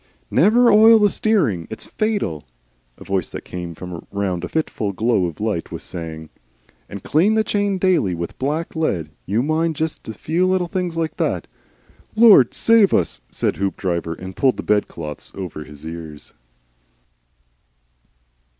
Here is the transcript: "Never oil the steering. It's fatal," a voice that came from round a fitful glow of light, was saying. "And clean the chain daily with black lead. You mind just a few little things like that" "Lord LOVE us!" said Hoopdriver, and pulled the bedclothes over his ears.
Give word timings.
"Never 0.31 0.71
oil 0.71 0.97
the 0.97 1.11
steering. 1.11 1.67
It's 1.69 1.85
fatal," 1.85 2.43
a 2.97 3.03
voice 3.03 3.29
that 3.29 3.45
came 3.45 3.75
from 3.75 4.07
round 4.09 4.43
a 4.43 4.47
fitful 4.49 4.93
glow 4.93 5.27
of 5.27 5.39
light, 5.39 5.71
was 5.71 5.83
saying. 5.83 6.29
"And 6.89 7.03
clean 7.03 7.35
the 7.35 7.43
chain 7.43 7.77
daily 7.77 8.15
with 8.15 8.39
black 8.39 8.75
lead. 8.75 9.11
You 9.27 9.43
mind 9.43 9.75
just 9.75 10.07
a 10.09 10.15
few 10.15 10.47
little 10.47 10.65
things 10.65 10.97
like 10.97 11.17
that" 11.17 11.45
"Lord 12.15 12.57
LOVE 12.67 12.95
us!" 12.95 13.21
said 13.29 13.57
Hoopdriver, 13.57 14.15
and 14.15 14.35
pulled 14.35 14.57
the 14.57 14.63
bedclothes 14.63 15.31
over 15.35 15.65
his 15.65 15.85
ears. 15.85 16.33